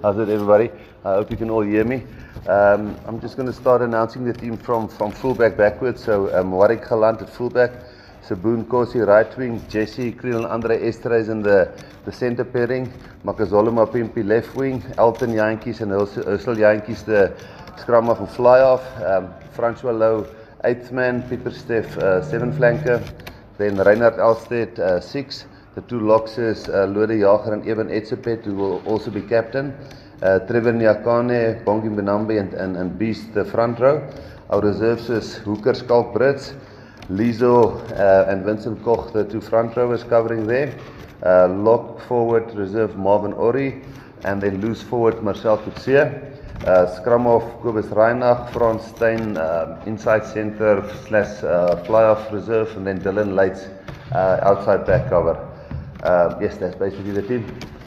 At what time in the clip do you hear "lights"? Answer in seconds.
53.36-53.68